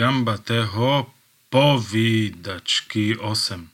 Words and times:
Gambatého 0.00 1.12
povídačky 1.52 3.16
8. 3.20 3.68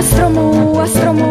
Astromu, 0.00 0.80
astromu. 0.80 1.29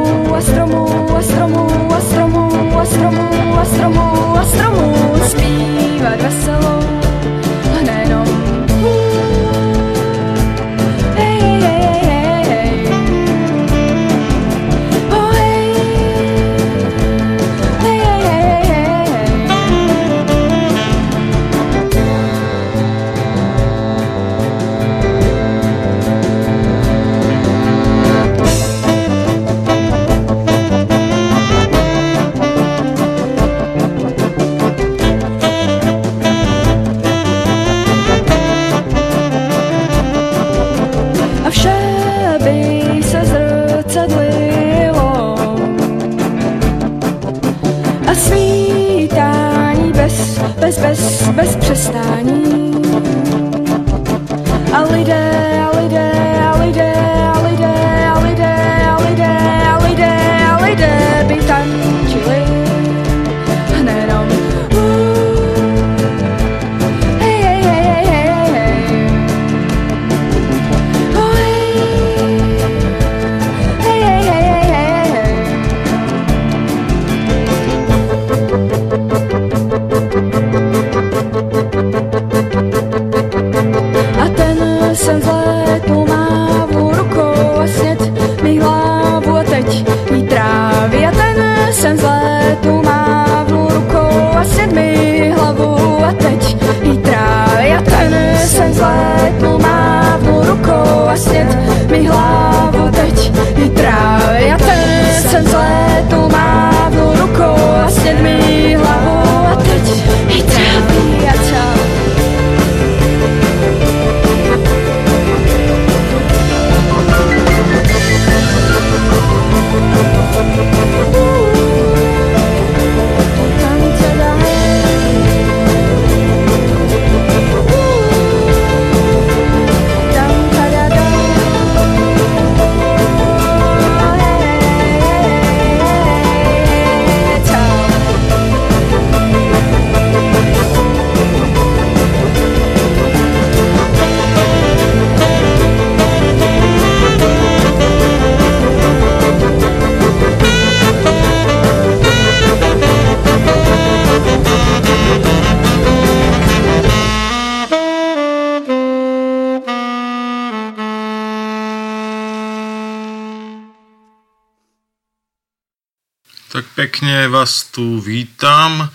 Tu 167.72 168.00
vítam. 168.00 168.90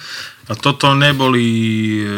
A 0.44 0.52
toto 0.54 0.94
neboli 0.94 1.44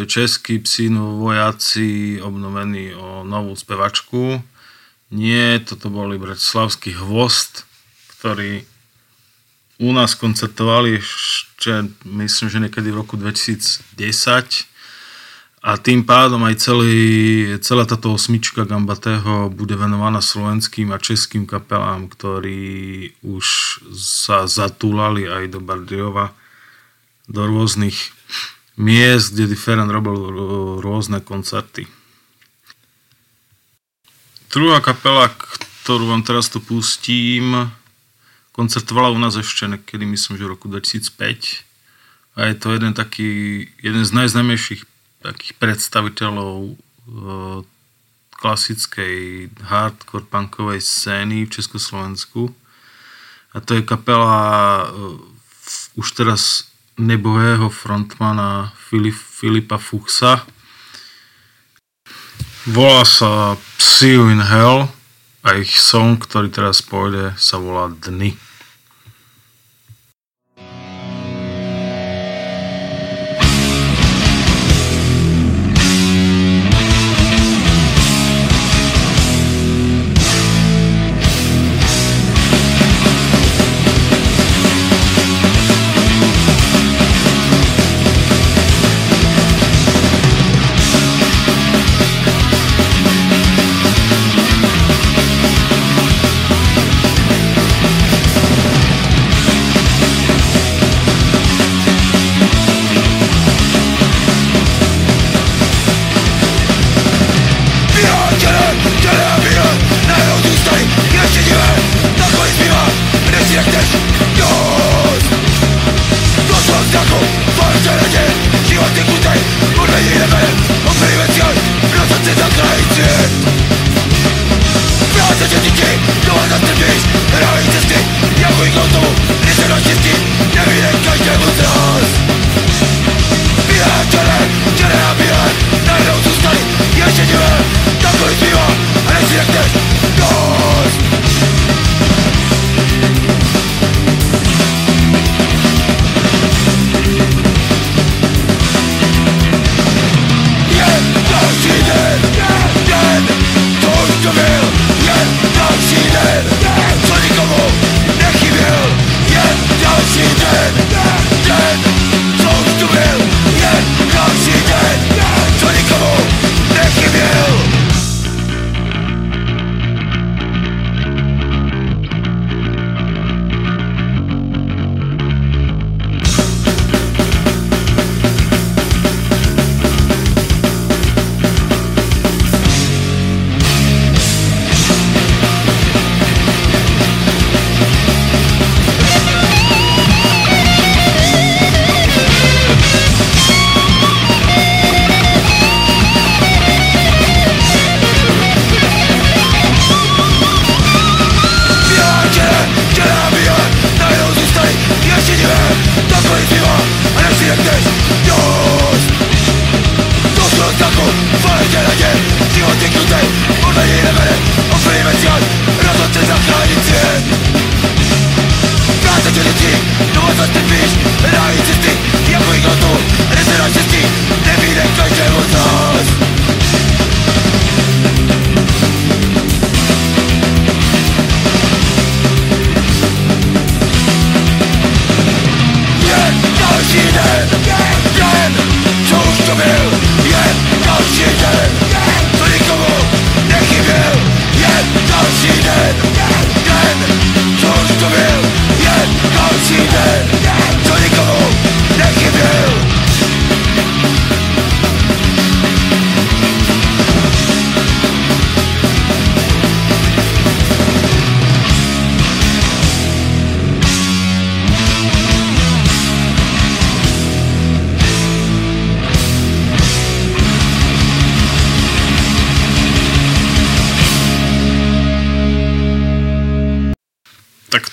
českí 0.06 0.58
psi 0.58 0.88
vojaci 0.94 2.18
obnovení 2.22 2.94
o 2.94 3.22
novú 3.22 3.54
spevačku. 3.54 4.42
Nie, 5.14 5.62
toto 5.62 5.86
boli 5.86 6.18
Bratislavský 6.18 6.98
hvost, 6.98 7.62
ktorí 8.18 8.66
u 9.78 9.92
nás 9.94 10.18
koncertovali 10.18 10.98
ešte, 10.98 11.86
myslím, 12.02 12.48
že 12.50 12.62
niekedy 12.66 12.90
v 12.90 12.98
roku 13.06 13.14
2010 13.14 13.86
a 15.64 15.80
tým 15.80 16.04
pádom 16.04 16.44
aj 16.44 16.62
celý, 16.62 16.98
celá 17.64 17.88
táto 17.88 18.12
osmička 18.12 18.68
Gambatého 18.68 19.48
bude 19.48 19.74
venovaná 19.74 20.20
slovenským 20.20 20.92
a 20.92 21.00
českým 21.00 21.48
kapelám, 21.48 22.12
ktorí 22.12 23.16
už 23.24 23.46
sa 23.96 24.44
zatúlali 24.44 25.24
aj 25.24 25.56
do 25.56 25.60
Bardiova, 25.64 26.36
do 27.26 27.42
rôznych 27.48 27.96
miest, 28.76 29.32
kde 29.32 29.50
Different 29.50 29.88
robil 29.88 30.14
rôzne 30.84 31.24
koncerty. 31.24 31.88
Druhá 34.52 34.78
kapela, 34.84 35.32
ktorú 35.82 36.12
vám 36.12 36.22
teraz 36.22 36.52
tu 36.52 36.62
pustím, 36.62 37.72
koncertovala 38.56 39.12
u 39.12 39.18
nás 39.18 39.36
ešte 39.36 39.68
niekedy, 39.68 40.04
myslím, 40.08 40.38
že 40.38 40.46
v 40.46 40.52
roku 40.54 40.68
2005. 40.68 41.66
A 42.36 42.52
je 42.52 42.54
to 42.54 42.72
jeden 42.72 42.92
taký, 42.92 43.64
jeden 43.80 44.04
z 44.04 44.12
najznámejších 44.12 44.95
takých 45.26 45.58
predstaviteľov 45.58 46.58
e, 46.62 46.74
klasickej 48.38 49.16
hardcore 49.66 50.30
punkovej 50.30 50.78
scény 50.78 51.50
v 51.50 51.52
Československu. 51.52 52.54
A 53.50 53.58
to 53.58 53.74
je 53.74 53.82
kapela 53.82 54.38
e, 54.84 54.86
už 55.98 56.06
teraz 56.14 56.70
nebohého 56.94 57.66
frontmana 57.68 58.72
Filip, 58.78 59.16
Filipa 59.16 59.82
Fuchsa. 59.82 60.46
Volá 62.66 63.02
sa 63.02 63.58
See 63.78 64.14
in 64.14 64.42
Hell 64.42 64.90
a 65.46 65.48
ich 65.54 65.78
song, 65.78 66.18
ktorý 66.18 66.50
teraz 66.50 66.82
pôjde, 66.82 67.34
sa 67.38 67.62
volá 67.62 67.90
Dny. 67.90 68.45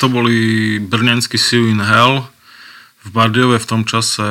To 0.03 0.11
boli 0.11 0.83
brňanský 0.83 1.39
See 1.39 1.71
in 1.71 1.79
Hell. 1.79 2.27
V 3.07 3.09
Bardiove 3.15 3.55
v 3.55 3.69
tom 3.71 3.87
čase 3.87 4.27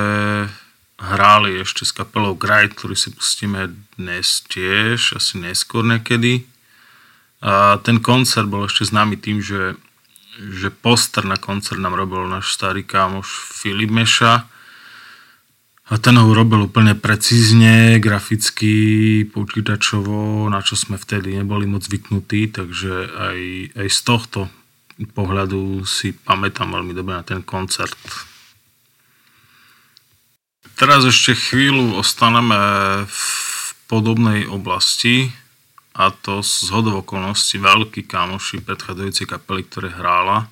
hráli 1.00 1.64
ešte 1.64 1.88
s 1.88 1.96
kapelou 1.96 2.36
Gride, 2.36 2.76
ktorý 2.76 2.92
si 2.92 3.08
pustíme 3.08 3.72
dnes 3.96 4.44
tiež, 4.52 5.16
asi 5.16 5.40
neskôr 5.40 5.80
niekedy. 5.80 6.44
A 7.40 7.80
ten 7.80 8.04
koncert 8.04 8.52
bol 8.52 8.68
ešte 8.68 8.84
známy 8.84 9.16
tým, 9.16 9.40
že, 9.40 9.80
že 10.36 10.68
poster 10.68 11.24
na 11.24 11.40
koncert 11.40 11.80
nám 11.80 11.96
robil 11.96 12.28
náš 12.28 12.52
starý 12.52 12.84
kámoš 12.84 13.32
Filip 13.32 13.88
Meša. 13.88 14.44
A 15.88 15.94
ten 15.96 16.20
ho 16.20 16.28
robil 16.36 16.68
úplne 16.68 16.92
precízne, 16.92 17.96
graficky, 17.96 19.24
počítačovo, 19.24 20.52
na 20.52 20.60
čo 20.60 20.76
sme 20.76 21.00
vtedy 21.00 21.32
neboli 21.32 21.64
moc 21.64 21.80
zvyknutí, 21.80 22.52
takže 22.52 23.08
aj, 23.08 23.40
aj 23.72 23.88
z 23.88 24.00
tohto 24.04 24.52
pohľadu 25.08 25.82
si 25.88 26.12
pamätám 26.12 26.70
veľmi 26.74 26.92
dobre 26.92 27.18
na 27.18 27.24
ten 27.24 27.42
koncert. 27.42 27.96
Teraz 30.76 31.06
ešte 31.06 31.36
chvíľu 31.36 31.98
ostaneme 31.98 32.58
v 33.06 33.22
podobnej 33.86 34.48
oblasti 34.50 35.30
a 35.92 36.08
to 36.10 36.40
z 36.40 36.72
hodov 36.72 37.04
okolností 37.04 37.60
veľký 37.60 38.08
kamoši 38.08 38.64
predchádzajúcej 38.64 39.28
kapely, 39.28 39.62
ktoré 39.68 39.92
hrála. 39.92 40.48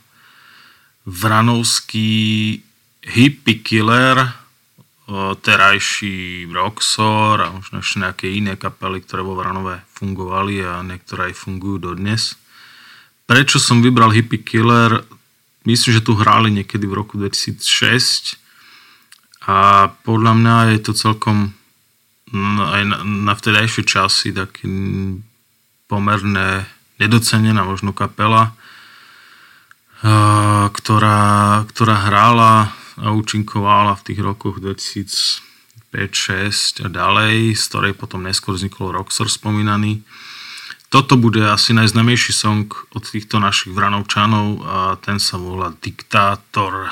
Vranovský 1.08 2.60
Hippie 3.00 3.64
Killer, 3.64 4.36
terajší 5.42 6.46
Roxor 6.52 7.42
a 7.42 7.50
možno 7.50 7.82
ešte 7.82 7.98
nejaké 7.98 8.26
iné 8.30 8.54
kapely, 8.54 9.02
ktoré 9.02 9.26
vo 9.26 9.34
Vranove 9.34 9.82
fungovali 9.96 10.62
a 10.62 10.84
niektoré 10.86 11.32
aj 11.32 11.40
fungujú 11.40 11.90
dodnes. 11.90 12.39
Prečo 13.30 13.62
som 13.62 13.78
vybral 13.78 14.10
Hippie 14.10 14.42
Killer? 14.42 15.06
Myslím, 15.62 15.94
že 15.94 16.02
tu 16.02 16.18
hráli 16.18 16.50
niekedy 16.50 16.82
v 16.82 16.98
roku 16.98 17.14
2006 17.14 18.34
a 19.46 19.86
podľa 20.02 20.34
mňa 20.34 20.74
je 20.74 20.78
to 20.82 20.98
celkom 20.98 21.54
aj 22.74 22.82
na, 22.90 23.06
na 23.06 23.30
vtedajšie 23.38 23.86
časy 23.86 24.34
taký 24.34 24.66
pomerne 25.86 26.66
nedocenená 26.98 27.62
možno 27.62 27.94
kapela, 27.94 28.50
ktorá, 30.74 31.22
ktorá 31.70 31.96
hrála 32.10 32.74
a 32.98 33.14
účinkovala 33.14 33.94
v 33.94 34.10
tých 34.10 34.26
rokoch 34.26 34.58
2005-2006 34.58 36.82
a 36.82 36.90
ďalej, 36.90 37.54
z 37.54 37.62
ktorej 37.62 37.94
potom 37.94 38.26
neskôr 38.26 38.58
vznikol 38.58 38.90
Roxor 38.90 39.30
spomínaný. 39.30 40.02
Toto 40.90 41.14
bude 41.14 41.38
asi 41.46 41.70
najznamejší 41.70 42.34
song 42.34 42.66
od 42.90 43.06
týchto 43.06 43.38
našich 43.38 43.70
vranovčanov 43.70 44.46
a 44.66 44.98
ten 44.98 45.22
sa 45.22 45.38
volá 45.38 45.70
Diktátor. 45.78 46.90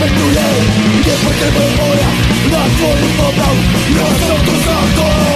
Nerespektuje 0.00 0.44
Nepotrebujem 1.06 1.76
moja 1.76 2.08
Na 2.52 2.64
tvojich 2.76 3.16
poprav 3.16 3.56
Ja 3.96 4.08
som 4.16 4.38
tu 4.46 4.54
za 4.64 4.78
to 4.96 5.29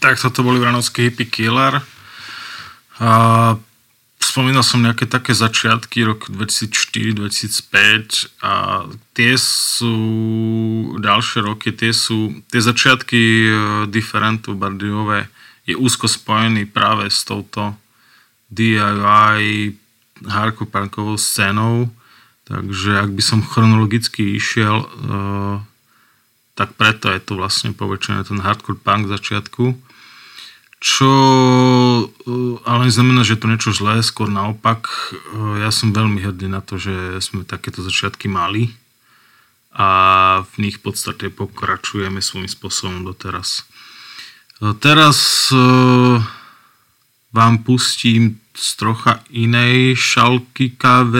Tak 0.00 0.16
toto 0.16 0.40
boli 0.40 0.56
Vranovský 0.56 1.12
Hippie 1.12 1.28
Killer. 1.28 1.84
A 3.04 3.12
spomínal 4.16 4.64
som 4.64 4.80
nejaké 4.80 5.04
také 5.04 5.36
začiatky 5.36 6.08
rok 6.08 6.32
2004-2005 6.32 8.40
a 8.40 8.88
tie 9.12 9.36
sú 9.36 9.92
ďalšie 10.96 11.44
roky, 11.44 11.76
tie 11.76 11.92
sú 11.92 12.32
tie 12.48 12.64
začiatky 12.64 13.20
e, 13.20 13.52
Differentu 13.92 14.56
Bardiové 14.56 15.28
je 15.68 15.76
úzko 15.76 16.08
spojený 16.08 16.64
práve 16.64 17.12
s 17.12 17.20
touto 17.20 17.76
DIY 18.48 19.76
hardcore 20.24 21.20
scénou. 21.20 21.92
Takže 22.48 23.04
ak 23.04 23.12
by 23.12 23.22
som 23.22 23.46
chronologicky 23.46 24.34
išiel 24.34 24.82
uh, 24.82 25.62
tak 26.58 26.74
preto 26.74 27.06
je 27.08 27.22
to 27.22 27.38
vlastne 27.38 27.72
poväčšené 27.72 28.26
ten 28.26 28.42
hardcore 28.42 28.76
punk 28.76 29.06
začiatku 29.06 29.78
čo 30.80 31.12
eh, 32.08 32.56
ale 32.64 32.88
neznamená, 32.88 33.20
že 33.20 33.36
to 33.36 33.46
niečo 33.46 33.76
zlé, 33.76 34.00
skôr 34.00 34.32
naopak. 34.32 34.88
Eh, 35.12 35.60
ja 35.60 35.68
som 35.68 35.92
veľmi 35.92 36.24
hrdý 36.24 36.48
na 36.48 36.64
to, 36.64 36.80
že 36.80 37.20
sme 37.20 37.44
takéto 37.44 37.84
začiatky 37.84 38.32
mali 38.32 38.72
a 39.76 40.42
v 40.42 40.66
nich 40.66 40.80
v 40.80 40.90
podstate 40.90 41.28
pokračujeme 41.30 42.18
svojím 42.24 42.48
spôsobom 42.48 43.04
doteraz. 43.04 43.68
Eh, 44.64 44.72
teraz 44.80 45.52
vám 47.30 47.62
pustím 47.62 48.42
z 48.56 48.68
trocha 48.74 49.22
inej 49.30 49.94
šalky 49.94 50.74
KV 50.74 51.14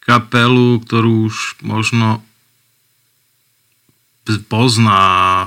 kapelu, 0.00 0.80
ktorú 0.80 1.28
už 1.28 1.60
možno 1.60 2.24
pozná 4.48 5.46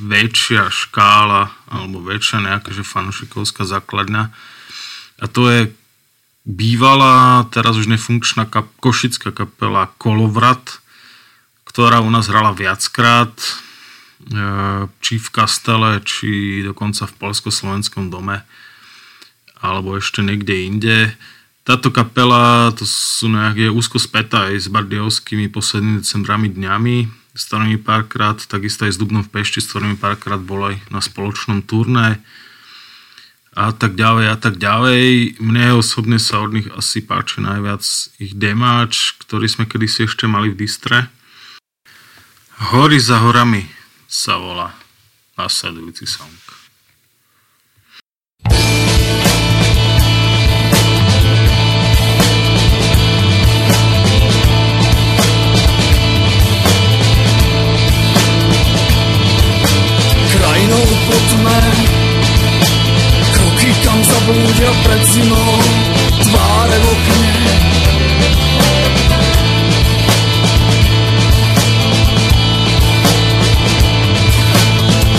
väčšia 0.00 0.72
škála 0.72 1.54
alebo 1.74 1.98
väčšia 1.98 2.38
nejaká 2.38 2.70
že 2.70 2.86
fanušikovská 2.86 3.66
základňa. 3.66 4.30
A 5.18 5.24
to 5.26 5.50
je 5.50 5.60
bývalá, 6.46 7.48
teraz 7.50 7.74
už 7.74 7.90
nefunkčná 7.90 8.46
kap, 8.46 8.70
košická 8.78 9.32
kapela 9.34 9.90
Kolovrat, 9.98 10.78
ktorá 11.64 12.04
u 12.04 12.12
nás 12.12 12.30
hrala 12.30 12.54
viackrát, 12.54 13.34
e, 13.34 13.50
či 15.02 15.18
v 15.18 15.28
Kastele, 15.34 15.98
či 16.04 16.62
dokonca 16.62 17.08
v 17.08 17.16
Polsko-Slovenskom 17.18 18.12
dome, 18.12 18.44
alebo 19.58 19.96
ešte 19.96 20.20
niekde 20.20 20.54
inde. 20.68 20.96
Táto 21.64 21.88
kapela, 21.88 22.68
to 22.76 22.84
sú 22.84 23.32
nejaké 23.32 23.72
úzko 23.72 23.96
spätá 23.96 24.52
aj 24.52 24.68
s 24.68 24.68
bardiovskými 24.68 25.48
poslednými 25.48 26.04
decembrami 26.04 26.52
dňami, 26.52 27.23
s 27.34 27.50
ktorými 27.50 27.82
párkrát, 27.82 28.38
takisto 28.38 28.86
aj 28.86 28.94
s 28.94 29.00
Dubnom 29.02 29.26
v 29.26 29.30
Pešti, 29.34 29.58
s 29.58 29.68
ktorými 29.68 29.98
párkrát 29.98 30.38
bol 30.38 30.70
aj 30.70 30.78
na 30.88 31.02
spoločnom 31.02 31.66
turné 31.66 32.22
a 33.54 33.70
tak 33.70 33.94
ďalej 33.94 34.26
a 34.30 34.36
tak 34.38 34.54
ďalej. 34.58 35.38
Mne 35.42 35.78
osobne 35.78 36.18
sa 36.22 36.42
od 36.42 36.54
nich 36.54 36.66
asi 36.70 37.02
páči 37.02 37.42
najviac 37.42 37.82
ich 38.18 38.34
demáč, 38.34 39.18
ktorý 39.22 39.46
sme 39.46 39.66
kedysi 39.66 40.06
ešte 40.06 40.26
mali 40.30 40.50
v 40.54 40.58
distre. 40.62 41.10
Hory 42.74 43.02
za 43.02 43.18
horami 43.18 43.66
sa 44.06 44.38
volá 44.38 44.74
nasledujúci 45.34 46.06
song. 46.06 46.63
sme 61.34 61.58
Kroky 63.34 63.70
kam 63.82 63.98
zablúdia 64.06 64.70
pred 64.86 65.02
zimou 65.10 65.54
Tváre 66.22 66.76
v 66.78 66.86
okne 66.94 67.32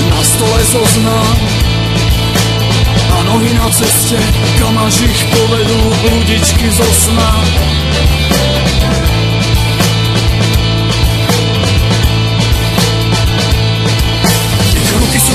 Na 0.08 0.20
stole 0.24 0.62
zoznam 0.72 1.36
A 3.12 3.18
nohy 3.28 3.52
na 3.60 3.68
ceste 3.76 4.20
Kam 4.60 4.76
až 4.80 5.04
ich 5.04 5.22
povedú 5.36 5.80
bludičky 6.00 6.68
zo 6.72 6.88
sna 6.88 7.32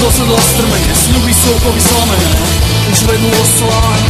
Sedla 0.01 0.41
strmene 0.41 0.95
Sľuby 0.97 1.33
sú 1.33 1.49
okovy 1.61 1.81
slamené. 1.85 2.33
Už 2.89 2.99
vedú 3.05 3.29
oslán 3.29 4.01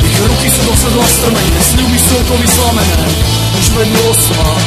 Ich 0.00 0.16
ruky 0.24 0.48
sú 0.56 0.60
do 0.64 0.74
sedla 0.76 1.04
strmene 1.04 1.60
Sľuby 1.60 1.98
sú 2.00 2.14
okovy 2.16 2.48
slamené. 2.48 3.00
Už 3.60 3.66
vedú 3.76 4.00
oslán 4.08 4.64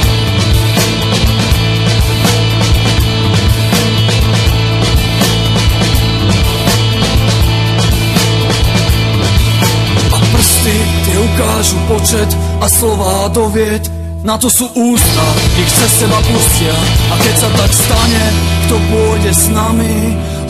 prsty, 10.29 10.75
tie 11.09 11.17
ukážu 11.17 11.77
počet 11.89 12.29
a 12.61 12.67
slová 12.69 13.27
dovieť. 13.33 14.08
Na 14.19 14.35
to 14.35 14.51
sú 14.51 14.67
ústa, 14.75 15.25
ich 15.55 15.71
cez 15.71 15.91
seba 16.03 16.19
pustia. 16.19 16.75
A 17.07 17.15
keď 17.23 17.35
sa 17.39 17.49
tak 17.55 17.71
stane, 17.71 18.25
kto 18.67 18.75
pôjde 18.91 19.31
s 19.31 19.47
nami 19.47 19.95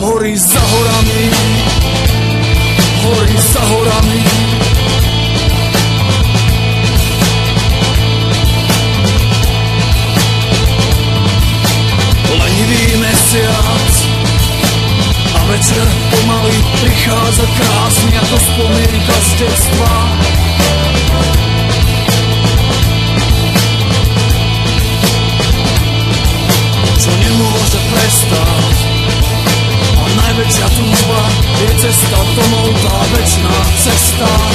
Hory 0.02 0.34
za 0.34 0.58
horami. 0.58 1.22
Hory 3.06 3.36
za 3.38 3.62
horami. 3.62 4.20
Lenivý 12.26 12.84
mesiac 12.98 13.92
večer 15.50 15.86
pomaly 16.14 16.56
prichádza 16.78 17.42
krásny 17.58 18.14
ako 18.22 18.36
spomienka 18.38 19.16
z 19.18 19.30
detstva. 19.42 19.92
song. 34.20 34.49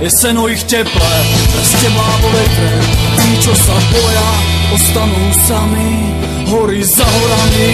Je 0.00 0.10
seno 0.10 0.48
ich 0.48 0.64
teplé 0.64 1.14
Bez 1.54 1.70
teba 1.80 2.06
vo 2.22 2.28
vetre, 2.32 2.72
tí, 3.20 3.30
čo 3.40 3.52
sa 3.54 3.76
boja, 3.92 4.28
ostanú 4.74 5.24
sami 5.46 6.10
Hory 6.50 6.82
za 6.82 7.06
horami. 7.06 7.68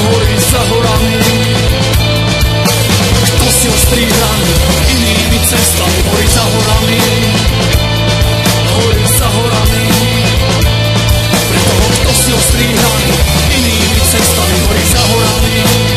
Hory 0.00 0.36
za 0.40 0.60
horami. 0.72 1.16
Kto 3.28 3.46
si 3.60 3.66
ostríhaný 3.68 4.52
inými 4.88 5.38
cestami 5.44 6.00
Hory 6.08 6.28
za 6.32 6.44
horami. 6.48 7.00
Hory 8.72 9.04
za 9.04 9.28
horami. 9.28 9.84
Pre 11.28 11.60
toho, 11.60 11.88
kto 11.92 12.10
si 12.24 12.30
ostríhaný 12.32 13.12
inými 13.52 14.00
cestami 14.08 14.56
Hory 14.64 14.84
za 14.88 15.02
horami 15.04 15.93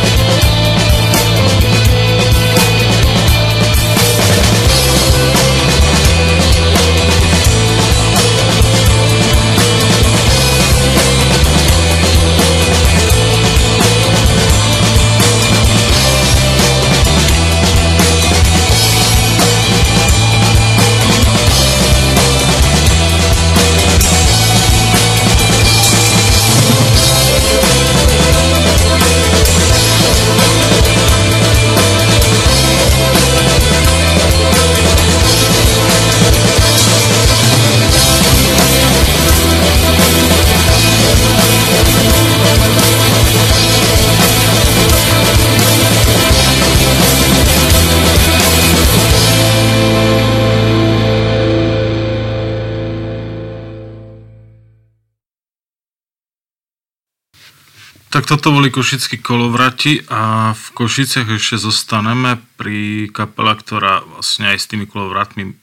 Toto 58.27 58.51
boli 58.51 58.67
košickí 58.67 59.23
kolovrati 59.23 60.03
a 60.11 60.51
v 60.51 60.65
Košiciach 60.75 61.31
ešte 61.31 61.63
zostaneme 61.63 62.43
pri 62.59 63.07
kapela, 63.15 63.55
ktorá 63.55 64.03
vlastne 64.03 64.51
aj 64.51 64.57
s 64.59 64.67
tými 64.67 64.83
kolovratmi 64.83 65.55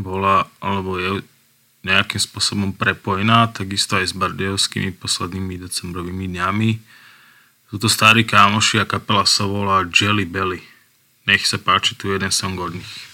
bola, 0.00 0.48
alebo 0.64 0.96
je 0.96 1.20
nejakým 1.84 2.16
spôsobom 2.16 2.72
prepojená, 2.72 3.52
takisto 3.52 4.00
aj 4.00 4.08
s 4.08 4.14
bardejovskými 4.16 4.96
poslednými 4.96 5.60
decembrovými 5.60 6.32
dňami. 6.32 6.70
Sú 7.68 7.76
to 7.76 7.92
starí 7.92 8.24
kámoši 8.24 8.80
a 8.80 8.88
kapela 8.88 9.28
sa 9.28 9.44
volá 9.44 9.84
Jelly 9.84 10.24
Belly. 10.24 10.64
Nech 11.28 11.44
sa 11.44 11.60
páči 11.60 11.92
tu 11.92 12.08
jeden 12.08 12.32
song 12.32 12.56
od 12.56 12.72
nich. 12.72 13.07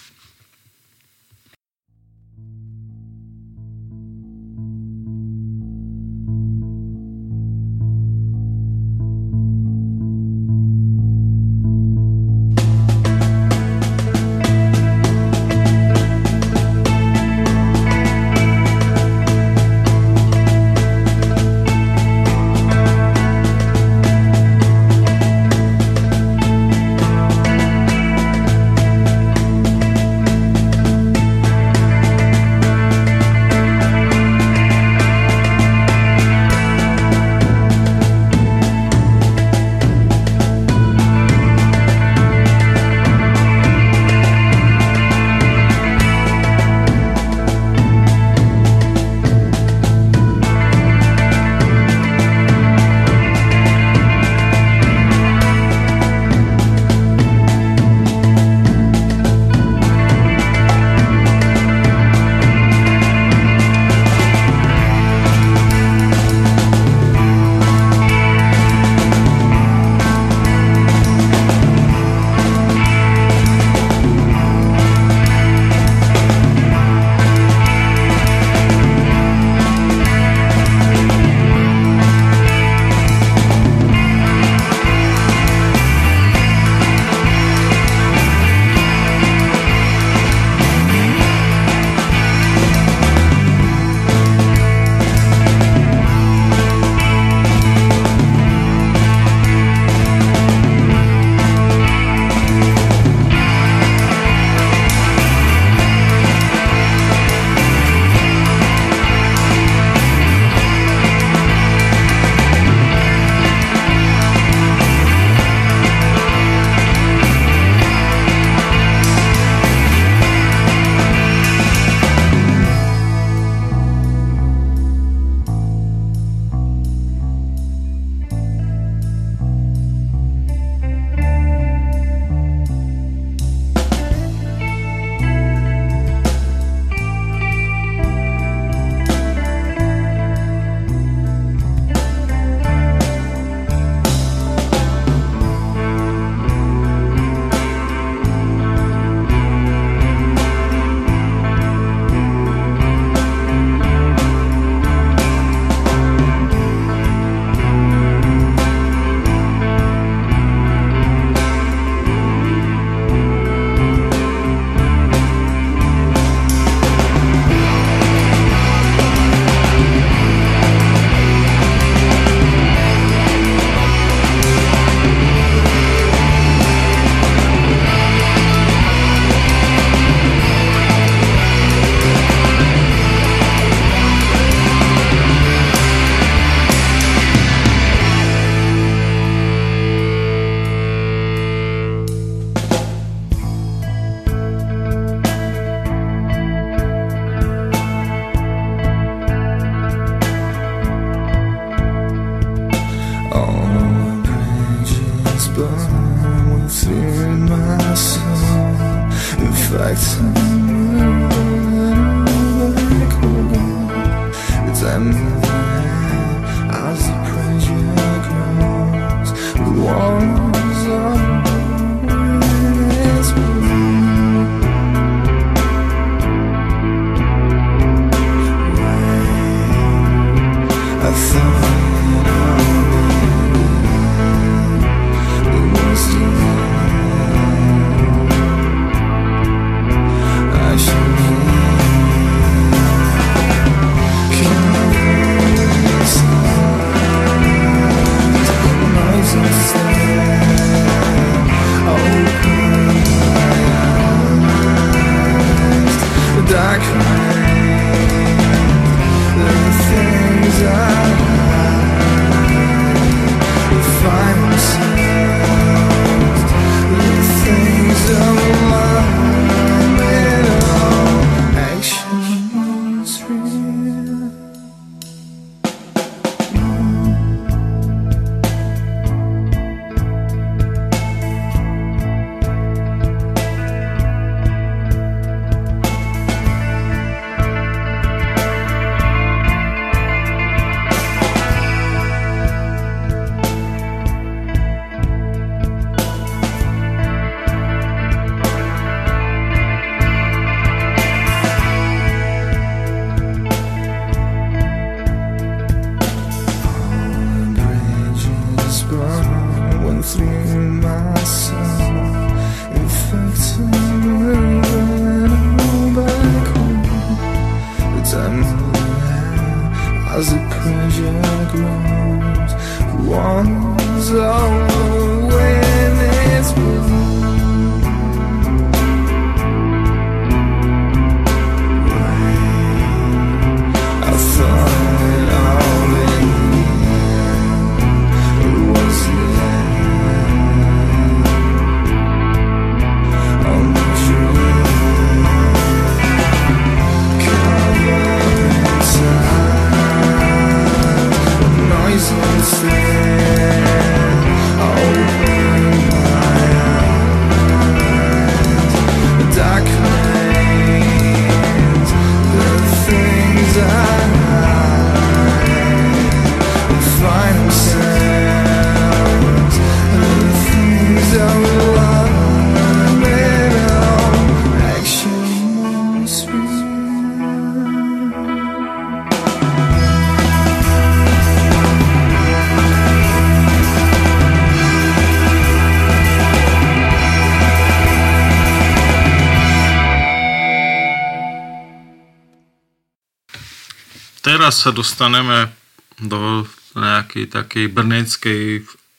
Teraz 394.25 394.65
sa 394.65 394.73
dostaneme 394.73 395.53
do 396.01 396.49
nejakej 396.73 397.29
takej 397.29 397.65
brneckej 397.69 398.41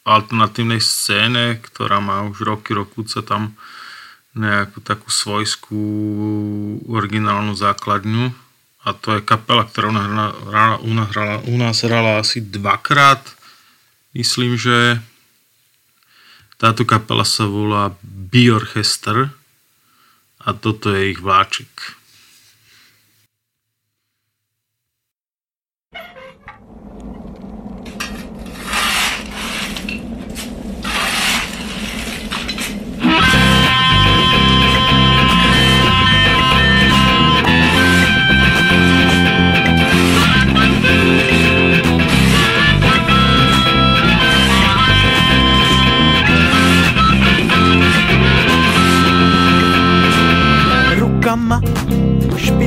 alternatívnej 0.07 0.79
scéne, 0.79 1.59
ktorá 1.59 1.99
má 1.99 2.23
už 2.31 2.47
roky, 2.47 2.71
rokúce 2.71 3.19
tam 3.27 3.59
nejakú 4.39 4.79
takú 4.87 5.11
svojskú 5.11 5.83
originálnu 6.87 7.59
základňu 7.59 8.31
a 8.87 8.95
to 8.95 9.19
je 9.19 9.27
kapela, 9.27 9.67
ktorá 9.67 9.91
nás 9.91 10.07
hrala, 10.07 10.79
hrala, 11.11 11.37
u 11.43 11.57
nás 11.59 11.83
hrala 11.83 12.23
asi 12.23 12.39
dvakrát. 12.39 13.19
Myslím, 14.15 14.55
že 14.55 15.03
táto 16.55 16.87
kapela 16.87 17.27
sa 17.27 17.51
volá 17.51 17.99
Biorchester 18.07 19.35
a 20.39 20.55
toto 20.55 20.95
je 20.95 21.11
ich 21.11 21.19
vláčik. 21.19 21.96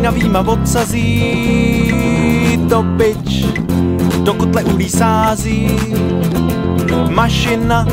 Špinavýma 0.09 0.41
odsazí 0.41 1.21
to 2.65 2.81
bič 2.97 3.45
do 4.25 4.33
kotle 4.33 4.63
ulí 4.73 4.89
sází 4.89 5.69
mašina 7.13 7.85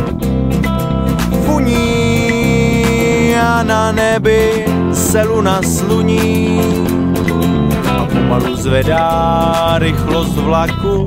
funí 1.44 3.36
a 3.36 3.62
na 3.62 3.92
nebi 3.92 4.64
se 4.92 5.22
luna 5.22 5.60
sluní. 5.62 6.60
A 7.84 8.08
pomalu 8.08 8.56
zvedá 8.56 9.76
rychlost 9.78 10.36
vlaku 10.40 11.06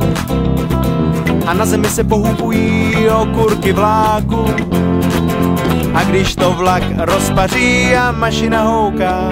a 1.46 1.54
na 1.54 1.66
zemi 1.66 1.88
se 1.90 2.04
pohubují 2.04 3.10
okurky 3.10 3.74
vláku. 3.74 4.46
A 5.94 6.04
když 6.04 6.36
to 6.36 6.54
vlak 6.54 6.84
rozpaří 6.98 7.96
a 7.96 8.12
mašina 8.12 8.64
houká, 8.64 9.32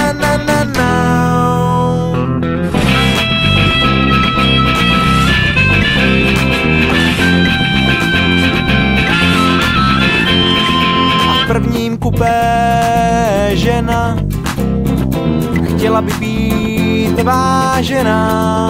by 16.01 16.13
být 16.19 17.23
vážená. 17.23 18.69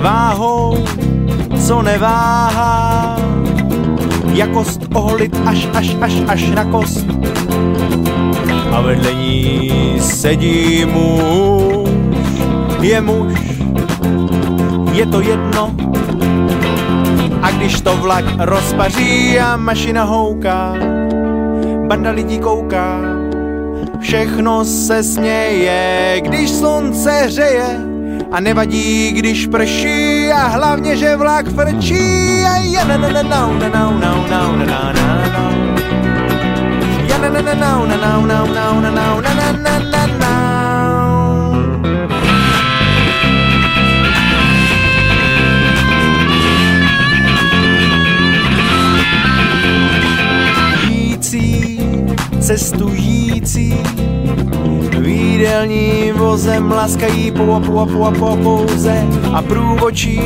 Váhou, 0.00 0.84
co 1.66 1.82
neváhá 1.82 3.16
jakost 4.34 4.80
oholit 4.94 5.36
až, 5.46 5.68
až, 5.74 5.96
až, 6.00 6.12
až 6.28 6.42
na 6.50 6.64
kost. 6.64 7.06
A 8.72 8.80
vedle 8.80 9.14
ní 9.14 9.96
sedí 10.00 10.84
muž, 10.84 11.88
je 12.80 13.00
muž, 13.00 13.40
je 14.92 15.06
to 15.06 15.20
jedno, 15.20 15.74
a 17.42 17.50
když 17.50 17.80
to 17.80 17.96
vlak 17.96 18.24
rozpaří 18.38 19.38
a 19.40 19.56
mašina 19.56 20.04
houká, 20.04 20.74
banda 21.86 22.10
lidí 22.10 22.38
kouká, 22.38 23.00
všechno 24.00 24.64
se 24.64 25.02
směje, 25.02 26.20
když 26.20 26.50
slunce 26.50 27.10
hřeje 27.10 27.80
a 28.32 28.40
nevadí, 28.40 29.12
když 29.12 29.46
prší 29.46 30.28
a 30.32 30.46
hlavně, 30.46 30.96
že 30.96 31.16
vlak 31.16 31.48
frčí 31.48 32.44
a 32.44 32.56
je 32.56 32.84
na 32.84 32.96
na 32.96 33.08
na 33.08 33.22
na 33.22 33.50
na 33.58 33.68
na 33.68 33.90
na 34.00 34.14
na 34.28 34.56
na 34.66 34.92
na 34.92 35.22
na 35.22 35.50
Ja 37.10 37.18
na 37.18 37.28
na 37.28 37.40
na 37.42 37.54
na 37.54 37.76
na 37.80 38.16
na 38.26 38.46
na 38.46 38.46
na 38.46 38.80
na 38.80 38.90
na 38.90 39.22
na 39.22 39.52
na 39.52 39.78
na 39.78 40.06
na 40.06 40.30
Jící, 50.88 51.78
cestující, 53.50 53.74
výdelní 54.98 56.12
vozem 56.12 56.70
laskají 56.70 57.30
po 57.30 57.62
po 57.66 57.86
po 57.86 58.12
po 58.18 58.36
pouze 58.42 59.06
a 59.34 59.42
průvočí. 59.42 60.20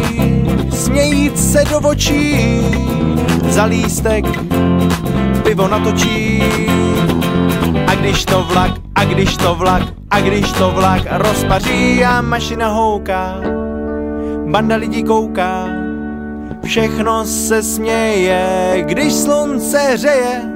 Smějít 0.70 1.38
se 1.38 1.64
do 1.70 1.80
očí. 1.80 2.60
Za 3.48 3.64
lístek 3.64 4.24
pivo 5.42 5.68
natočí. 5.68 6.42
A 7.86 7.94
když 7.94 8.24
to 8.24 8.46
vlak, 8.52 8.70
a 8.94 9.04
když 9.04 9.36
to 9.36 9.54
vlak, 9.54 9.82
a 10.10 10.20
když 10.20 10.52
to 10.52 10.70
vlak 10.70 11.02
rozpaří 11.10 12.04
a 12.04 12.20
mašina 12.20 12.68
houká, 12.68 13.40
banda 14.46 14.76
lidí 14.76 15.02
kouká, 15.02 15.68
všechno 16.64 17.24
se 17.24 17.62
směje, 17.62 18.76
když 18.86 19.12
slunce 19.12 19.78
hřeje 19.78 20.53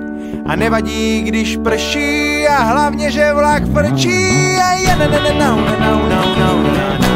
a 0.49 0.57
nevadí, 0.57 1.23
když 1.23 1.57
prší 1.57 2.49
a 2.49 2.63
hlavně, 2.63 3.11
že 3.11 3.33
vlak 3.33 3.63
frčí 3.73 4.57
a 4.57 4.73
je 4.73 4.97
na 4.97 5.07
na 5.07 5.19
na 5.19 5.33
na 5.33 5.57
na 5.57 5.77
na 5.79 5.97
na 6.09 6.25
na 6.39 6.99
na 6.99 7.08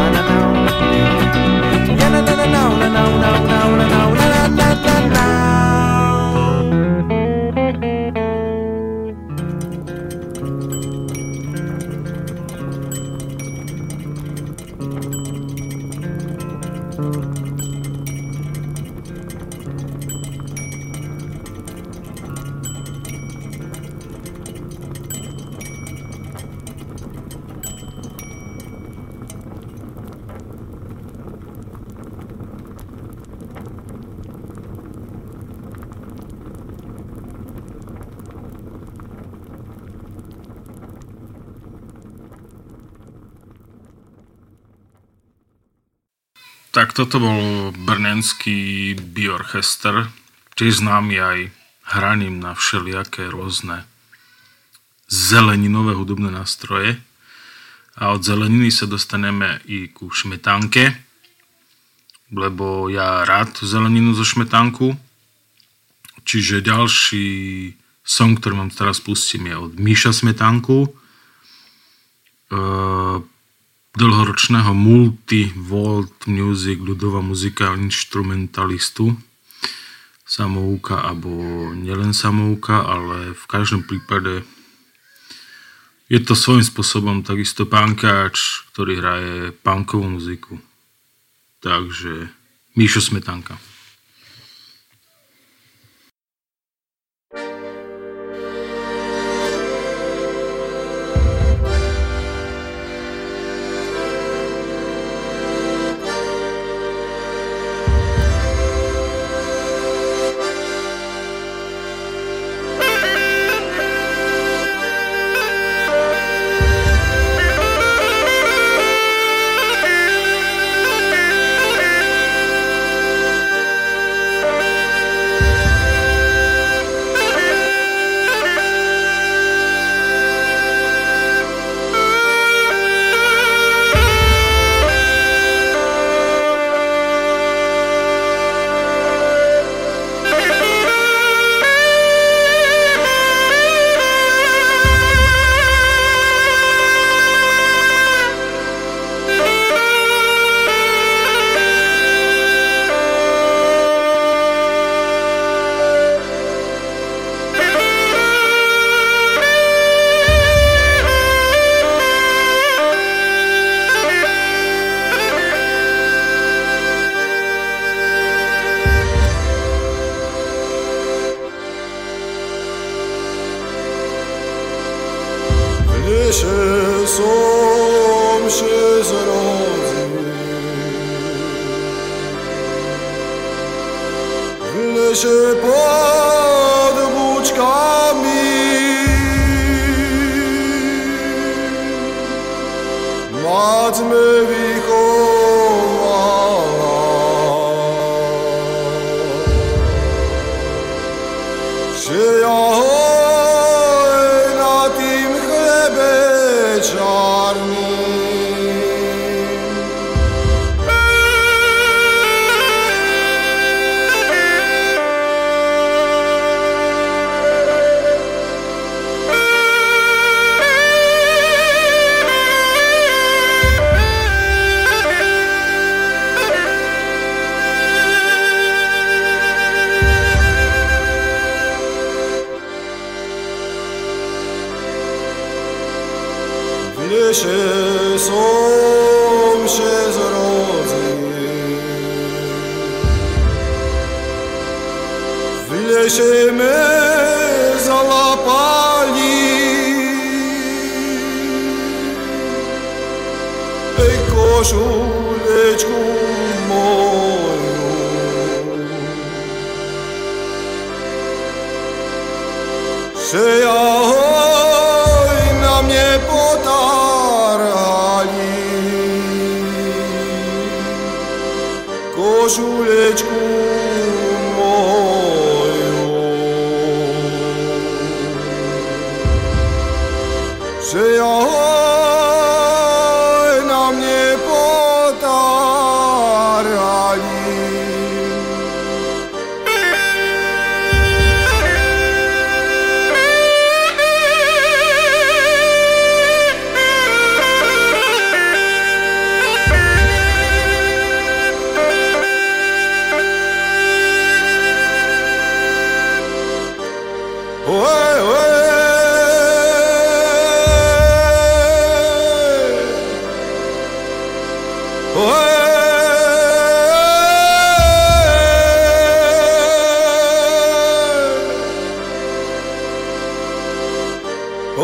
Tak 46.92 47.08
toto 47.08 47.24
bol 47.24 47.72
brnenský 47.72 48.92
biorchester, 48.92 50.12
tiež 50.60 50.84
známy 50.84 51.16
aj 51.16 51.38
hraním 51.88 52.36
na 52.36 52.52
všelijaké 52.52 53.32
rôzne 53.32 53.88
zeleninové 55.08 55.96
hudobné 55.96 56.28
nástroje. 56.28 57.00
A 57.96 58.12
od 58.12 58.20
zeleniny 58.20 58.68
sa 58.68 58.84
dostaneme 58.84 59.64
i 59.64 59.88
ku 59.88 60.12
šmetánke, 60.12 60.92
lebo 62.28 62.92
ja 62.92 63.24
rád 63.24 63.56
zeleninu 63.64 64.12
zo 64.12 64.28
šmetánku. 64.28 64.92
Čiže 66.28 66.60
ďalší 66.60 67.28
song, 68.04 68.36
ktorý 68.36 68.68
vám 68.68 68.68
teraz 68.68 69.00
pustím, 69.00 69.48
je 69.48 69.56
od 69.56 69.72
Míša 69.80 70.12
Smetánku. 70.12 70.92
Uh, 72.52 73.24
dlhoročného 73.92 74.72
multi-volt 74.72 76.24
music, 76.24 76.80
ľudová 76.80 77.20
muzika, 77.20 77.76
instrumentalistu, 77.76 79.12
samouka, 80.24 81.04
alebo 81.04 81.28
nielen 81.76 82.16
samouka, 82.16 82.88
ale 82.88 83.36
v 83.36 83.44
každom 83.44 83.84
prípade 83.84 84.44
je 86.08 86.20
to 86.20 86.36
svojím 86.36 86.64
spôsobom 86.64 87.16
takisto 87.24 87.64
pánkač, 87.68 88.64
ktorý 88.72 88.92
hraje 89.00 89.36
punkovú 89.64 90.08
muziku. 90.08 90.60
Takže 91.60 92.28
Míšo 92.76 93.00
Smetanka. 93.00 93.71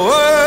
Na 0.09 0.38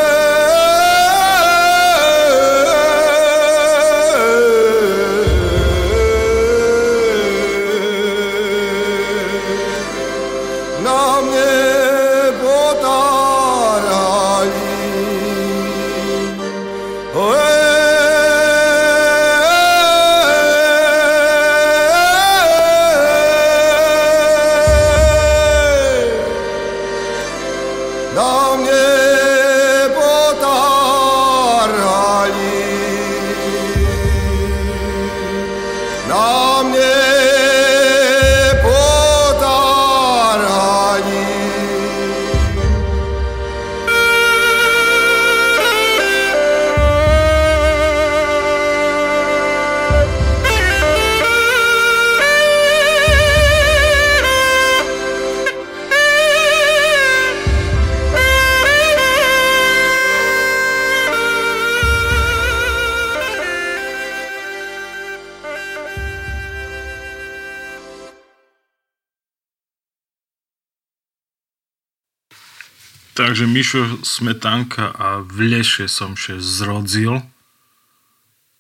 Takže 73.42 73.58
Mišo 73.58 74.06
Smetanka 74.06 74.94
a 74.94 75.26
v 75.26 75.50
Leše 75.50 75.90
som 75.90 76.14
sa 76.14 76.38
zrodzil. 76.38 77.26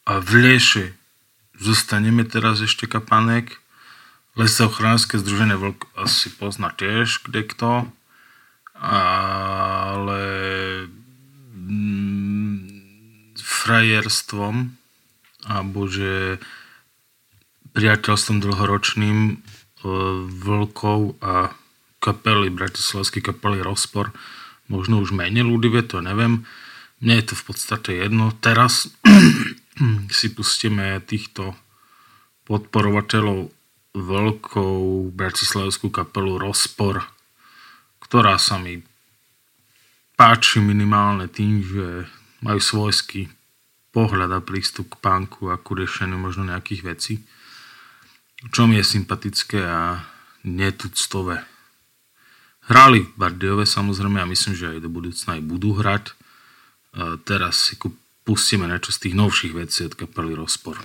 A 0.09 0.17
v 0.17 0.29
Leše 0.41 0.97
zostaneme 1.53 2.25
teraz 2.25 2.65
ešte 2.65 2.89
kapanek. 2.89 3.61
Lesoochránske 4.33 5.21
združené 5.21 5.53
Vlk 5.53 5.85
asi 5.93 6.33
pozná 6.33 6.73
tiež 6.73 7.21
kdekto. 7.29 7.93
Ale 8.81 10.25
frajerstvom 13.37 14.73
alebo 15.45 15.85
že 15.85 16.41
priateľstvom 17.77 18.41
dlhoročným 18.41 19.17
e, 19.29 19.33
Vlkov 20.41 21.21
a 21.21 21.53
kapely, 22.01 22.49
bratislavskej 22.49 23.29
kapely 23.29 23.61
Rozpor, 23.61 24.09
možno 24.71 25.03
už 25.03 25.11
menej 25.11 25.43
ľudivé, 25.43 25.83
to 25.83 25.99
neviem. 25.99 26.47
Mne 27.03 27.19
je 27.19 27.25
to 27.27 27.35
v 27.35 27.43
podstate 27.51 27.91
jedno. 27.99 28.31
Teraz 28.39 28.87
si 30.17 30.27
pustíme 30.31 31.03
týchto 31.03 31.51
podporovateľov 32.47 33.51
veľkou 33.91 35.11
bratislavskú 35.11 35.91
kapelu 35.91 36.39
Rozpor, 36.39 37.03
ktorá 37.99 38.39
sa 38.39 38.55
mi 38.55 38.79
páči 40.15 40.63
minimálne 40.63 41.27
tým, 41.27 41.59
že 41.59 42.07
majú 42.39 42.59
svojský 42.63 43.27
pohľad 43.91 44.31
a 44.31 44.39
prístup 44.39 44.95
k 44.95 45.01
pánku 45.03 45.51
a 45.51 45.59
ku 45.59 45.75
riešeniu 45.75 46.15
možno 46.15 46.47
nejakých 46.47 46.81
vecí, 46.87 47.13
čo 48.55 48.65
mi 48.65 48.79
je 48.79 48.85
sympatické 48.87 49.59
a 49.59 49.99
netuctové. 50.47 51.50
Hrali 52.69 53.01
v 53.05 53.15
Bardiove 53.17 53.65
samozrejme 53.65 54.21
a 54.21 54.29
myslím, 54.29 54.53
že 54.53 54.77
aj 54.77 54.85
do 54.85 54.89
budúcna 54.91 55.39
aj 55.39 55.43
budú 55.45 55.73
hrať. 55.81 56.13
Teraz 57.25 57.71
si 57.71 57.79
pustíme 58.21 58.69
niečo 58.69 58.93
z 58.93 59.07
tých 59.07 59.15
novších 59.17 59.53
vecí 59.55 59.87
od 59.87 59.97
kapely 59.97 60.37
Rozpor. 60.37 60.77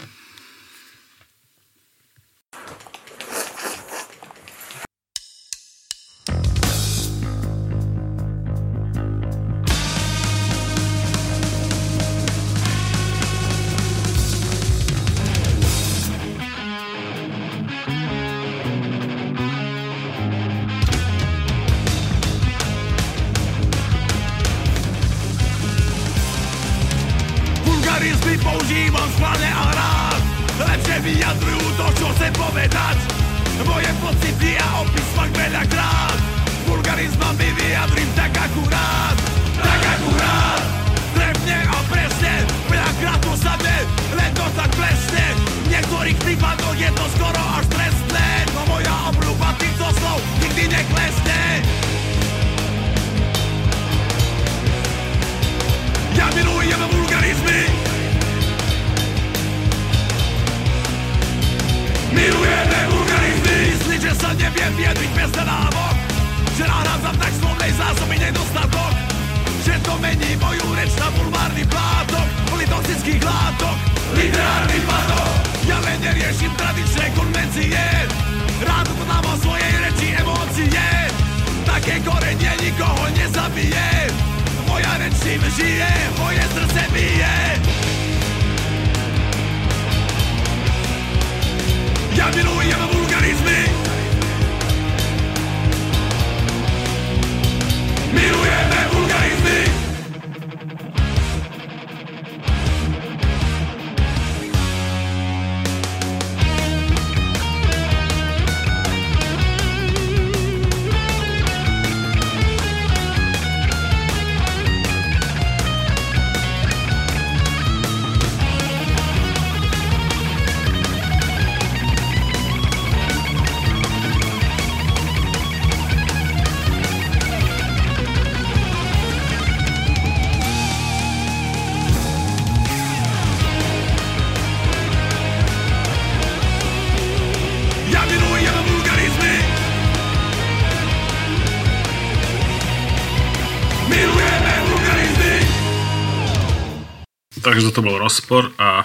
Bol 147.87 148.03
rozpor 148.03 148.51
a 148.59 148.82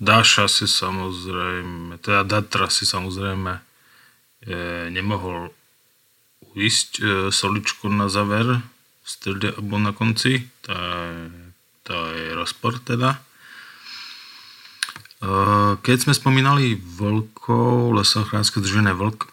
Dáša 0.00 0.48
si 0.48 0.64
samozrejme, 0.64 2.00
teda 2.02 2.24
Datra 2.24 2.72
si 2.72 2.88
samozrejme 2.88 3.52
e, 3.52 3.60
nemohol 4.90 5.52
uísť 6.56 6.90
e, 6.98 7.02
soličku 7.28 7.86
na 7.92 8.08
záver 8.08 8.64
v 8.64 9.06
strede 9.06 9.52
alebo 9.54 9.76
na 9.76 9.92
konci. 9.92 10.48
To 10.66 10.72
je, 10.72 11.30
to 11.84 11.94
je 12.16 12.26
rozpor 12.32 12.80
teda. 12.80 13.10
E, 13.14 13.18
keď 15.84 15.96
sme 16.08 16.16
spomínali 16.16 16.80
vlkov, 16.80 17.92
lesochrádzke 18.00 18.64
združené 18.64 18.96
vlk, 18.96 19.28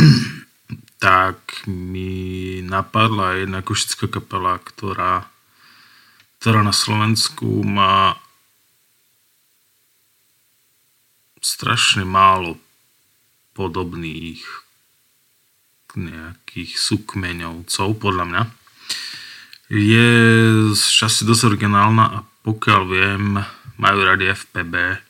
tak 1.06 1.38
mi 1.68 2.64
napadla 2.64 3.36
jedna 3.36 3.60
košická 3.60 4.08
kapela, 4.08 4.56
ktorá, 4.64 5.28
ktorá 6.40 6.64
na 6.64 6.72
Slovensku 6.72 7.60
má 7.60 8.16
strašne 11.46 12.02
málo 12.02 12.58
podobných 13.54 14.42
nejakých 15.96 16.76
sukmeňovcov, 16.76 17.88
podľa 18.02 18.24
mňa. 18.26 18.42
Je 19.72 20.08
z 20.76 20.84
časti 20.92 21.24
dosť 21.24 21.56
originálna 21.56 22.04
a 22.04 22.18
pokiaľ 22.44 22.82
viem, 22.84 23.40
majú 23.80 23.98
radi 24.04 24.28
FPB, 24.28 25.00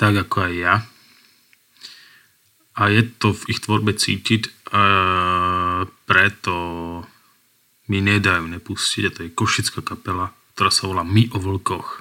tak 0.00 0.24
ako 0.24 0.36
aj 0.48 0.52
ja. 0.56 0.74
A 2.80 2.88
je 2.88 3.04
to 3.04 3.36
v 3.36 3.52
ich 3.52 3.60
tvorbe 3.60 3.92
cítiť, 3.92 4.72
a 4.72 5.84
preto 6.08 6.54
mi 7.92 8.00
nedajú 8.00 8.48
nepustiť. 8.48 9.02
A 9.04 9.12
to 9.12 9.20
je 9.28 9.36
košická 9.36 9.84
kapela, 9.84 10.32
ktorá 10.56 10.72
sa 10.72 10.88
volá 10.88 11.04
My 11.04 11.28
o 11.36 11.38
vlkoch. 11.38 12.00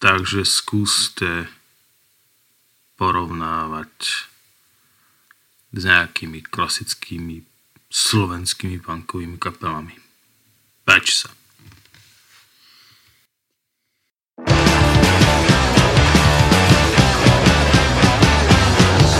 Takže 0.00 0.48
skúste 0.48 1.52
porovnávať 3.02 4.30
s 5.74 5.82
nejakými 5.82 6.38
klasickými 6.46 7.42
slovenskými 7.90 8.78
punkovými 8.78 9.42
kapelami. 9.42 9.98
Páči 10.86 11.26
sa. 11.26 11.30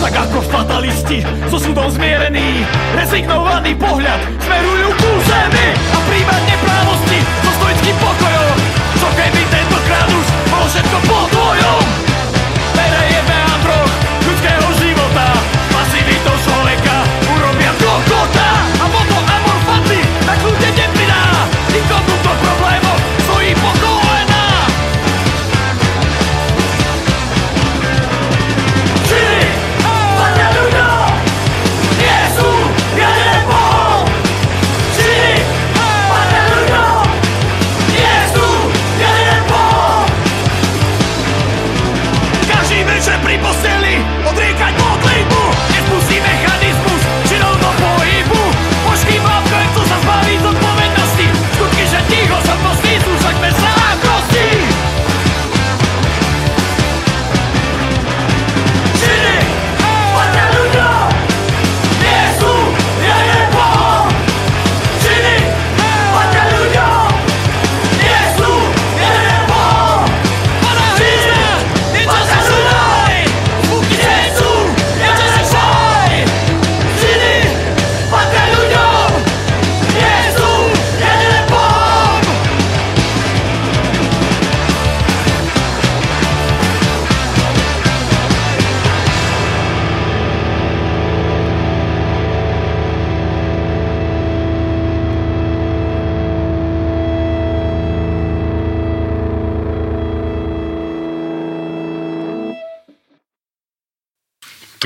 Tak 0.03 0.15
ako 0.15 0.39
fatalisti, 0.47 1.23
so 1.47 1.55
súdom 1.59 1.87
zmierený 1.87 2.63
Rezignovaný 2.91 3.71
pohľad 3.79 4.19
smerujú 4.43 4.89
ku 4.99 5.11
zemi 5.25 5.67
A 5.79 5.97
príjmať 6.11 6.41
neprávosti 6.43 7.19
so 7.23 7.51
stoickým 7.55 7.95
pokojom 8.03 8.57
Čo 8.99 9.07
keby 9.15 9.41
tentokrát 9.47 10.09
už 10.11 10.27
bolo 10.51 10.67
všetko 10.67 10.97
pod 11.07 11.25
tvojom 11.31 11.92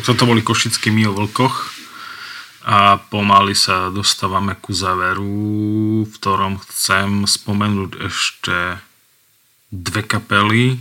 toto 0.08 0.24
boli 0.24 0.40
Košický 0.40 0.88
my 0.88 1.12
o 1.12 1.14
vlkoch 1.20 1.76
a 2.64 2.96
pomaly 3.12 3.52
sa 3.52 3.92
dostávame 3.92 4.56
ku 4.56 4.72
záveru, 4.72 5.28
v 6.08 6.12
ktorom 6.16 6.64
chcem 6.64 7.28
spomenúť 7.28 7.92
ešte 8.08 8.80
dve 9.68 10.08
kapely, 10.08 10.80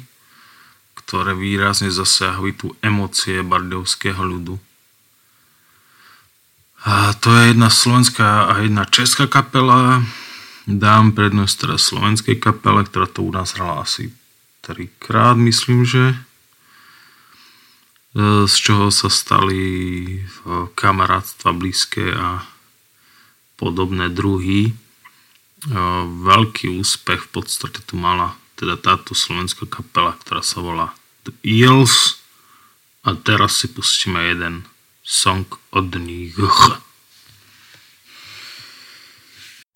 ktoré 0.95 1.35
výrazne 1.35 1.91
zasiahli 1.91 2.55
tú 2.55 2.79
emócie 2.79 3.43
bardovského 3.43 4.23
ľudu. 4.23 4.63
A 6.87 7.11
to 7.19 7.35
je 7.35 7.51
jedna 7.51 7.67
slovenská 7.67 8.47
a 8.47 8.63
jedna 8.63 8.87
česká 8.87 9.27
kapela. 9.27 10.07
Dám 10.71 11.19
prednosť 11.19 11.67
teda 11.67 11.77
slovenskej 11.83 12.39
kapele, 12.39 12.87
ktorá 12.87 13.11
to 13.11 13.27
u 13.27 13.35
nás 13.35 13.59
hrala 13.59 13.83
asi 13.83 14.15
trikrát, 14.63 15.35
myslím, 15.35 15.83
že 15.83 16.15
E, 18.17 18.49
z 18.49 18.55
čoho 18.57 18.89
sa 18.89 19.13
stali 19.13 19.61
e, 19.61 20.17
kamarátstva 20.73 21.53
blízke 21.53 22.17
a 22.17 22.49
podobné 23.61 24.09
druhy. 24.09 24.73
E, 24.73 24.75
veľký 26.25 26.81
úspech 26.81 27.29
v 27.29 27.31
podstate 27.37 27.85
tu 27.85 28.01
mala 28.01 28.41
teda 28.57 28.81
táto 28.81 29.13
slovenská 29.13 29.69
kapela, 29.69 30.17
ktorá 30.17 30.41
sa 30.41 30.65
volá 30.65 30.97
The 31.29 31.37
Eels 31.45 32.25
a 33.05 33.13
teraz 33.13 33.61
si 33.61 33.69
pustíme 33.69 34.33
jeden 34.33 34.65
song 35.05 35.45
od 35.77 35.93
nich. 36.01 36.33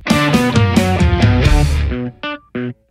thank 0.00 0.40
you 2.74 2.89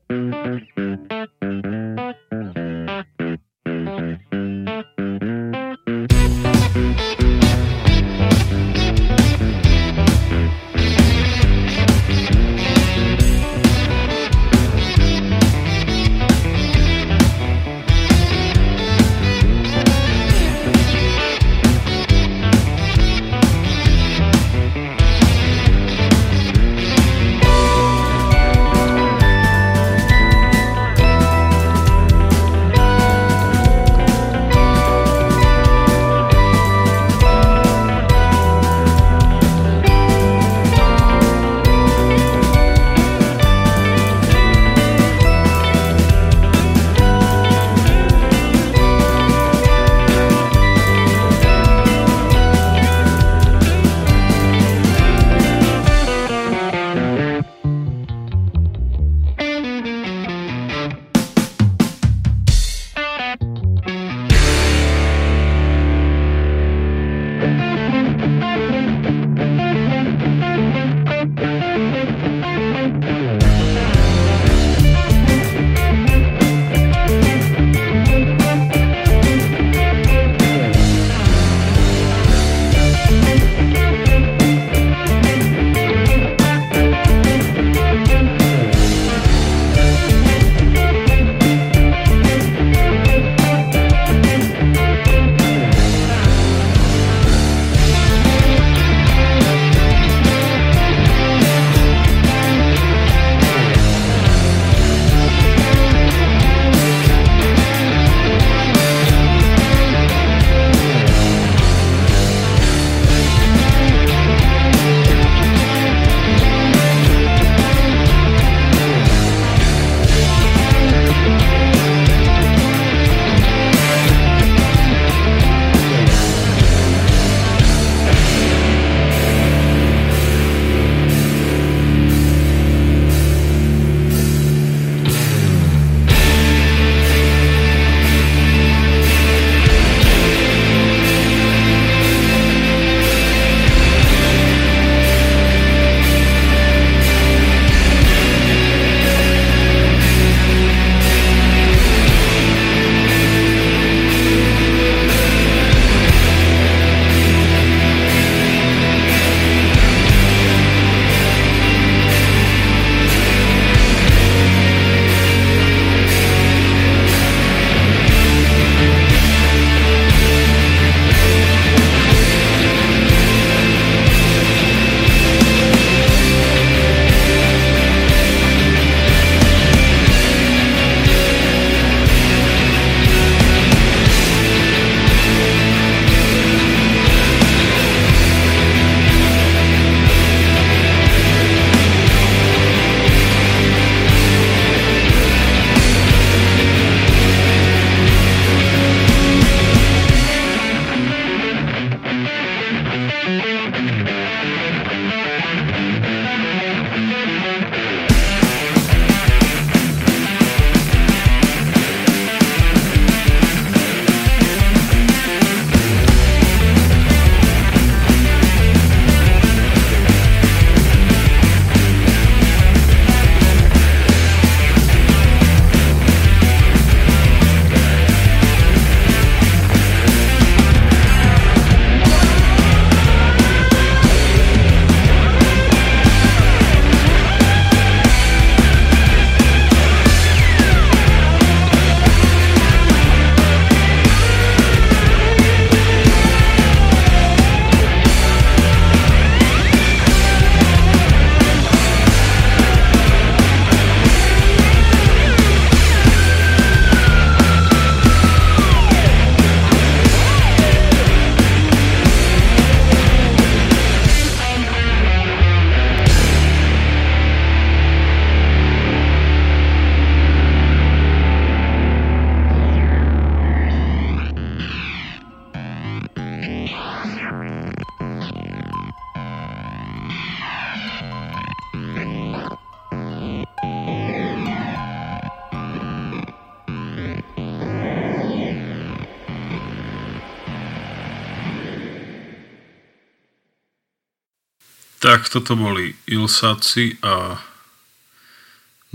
Tak 295.20 295.28
toto 295.36 295.60
boli 295.60 296.00
Ilsáci 296.08 296.96
a 297.04 297.36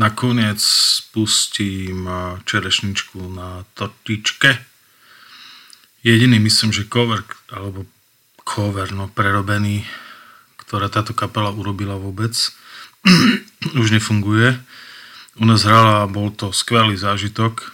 nakoniec 0.00 0.56
spustím 0.64 2.08
čerešničku 2.48 3.28
na 3.28 3.68
tortičke. 3.76 4.56
Jediný 6.00 6.40
myslím, 6.40 6.72
že 6.72 6.88
cover, 6.88 7.28
alebo 7.52 7.84
cover, 8.40 8.88
no 8.96 9.12
prerobený, 9.12 9.84
ktorá 10.64 10.88
táto 10.88 11.12
kapela 11.12 11.52
urobila 11.52 12.00
vôbec, 12.00 12.32
už 13.84 13.92
nefunguje. 13.92 14.56
U 15.36 15.44
nás 15.44 15.68
hrala 15.68 16.08
a 16.08 16.10
bol 16.10 16.32
to 16.32 16.56
skvelý 16.56 16.96
zážitok 16.96 17.68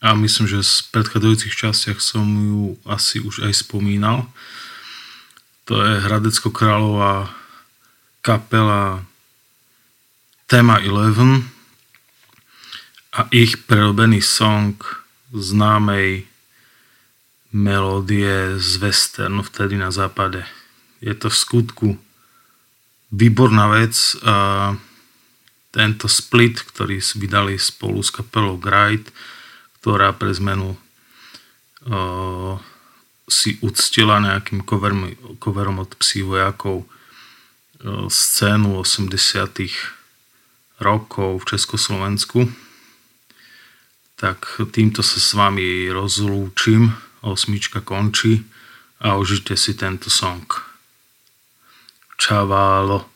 a 0.00 0.16
myslím, 0.16 0.48
že 0.48 0.64
v 0.64 0.88
predchádzajúcich 0.88 1.52
častiach 1.52 2.00
som 2.00 2.24
ju 2.24 2.80
asi 2.88 3.20
už 3.20 3.44
aj 3.44 3.52
spomínal. 3.60 4.32
To 5.68 5.84
je 5.84 6.00
Hradecko 6.00 6.48
Kráľová 6.48 7.43
kapela 8.24 9.04
Tema 10.48 10.80
11 10.80 11.44
a 13.12 13.28
ich 13.28 13.68
prerobený 13.68 14.24
song 14.24 14.80
známej 15.28 16.24
melódie 17.52 18.56
z 18.56 18.80
westernu 18.80 19.44
vtedy 19.44 19.76
na 19.76 19.92
západe. 19.92 20.40
Je 21.04 21.12
to 21.12 21.28
v 21.28 21.36
skutku 21.36 21.88
výborná 23.12 23.68
vec 23.68 24.16
a 24.24 24.72
tento 25.68 26.08
split, 26.08 26.64
ktorý 26.64 27.04
vydali 27.20 27.60
spolu 27.60 28.00
s 28.00 28.08
kapelou 28.08 28.56
Gride, 28.56 29.12
ktorá 29.84 30.16
pre 30.16 30.32
zmenu 30.32 30.80
uh, 31.92 32.56
si 33.28 33.60
uctila 33.60 34.16
nejakým 34.16 34.64
coverom, 34.64 35.12
coverom 35.36 35.84
od 35.84 35.92
psí 36.00 36.24
vojakov 36.24 36.88
scénu 38.08 38.80
80 38.80 39.12
rokov 40.80 41.44
v 41.44 41.48
Československu. 41.54 42.48
Tak 44.16 44.64
týmto 44.72 45.04
sa 45.04 45.20
s 45.20 45.36
vami 45.36 45.92
rozlúčim, 45.92 46.96
osmička 47.20 47.84
končí 47.84 48.44
a 49.04 49.20
užite 49.20 49.56
si 49.56 49.76
tento 49.76 50.08
song. 50.08 50.48
Čaválo. 52.16 53.13